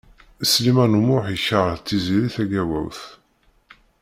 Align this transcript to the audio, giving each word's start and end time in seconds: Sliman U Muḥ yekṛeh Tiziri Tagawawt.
Sliman 0.51 0.93
U 0.99 1.01
Muḥ 1.07 1.25
yekṛeh 1.33 1.77
Tiziri 1.85 2.29
Tagawawt. 2.35 3.01